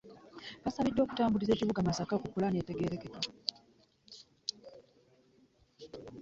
Basabiddwa 0.63 1.01
okutambuliza 1.03 1.51
ekibuga 1.53 1.85
Masaka 1.87 2.13
ku 2.21 2.27
ppulaani 2.27 2.57
etegeerekeka. 2.59 3.21